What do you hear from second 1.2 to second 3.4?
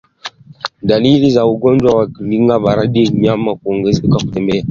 za ugonjwa wa ndigana baridi ni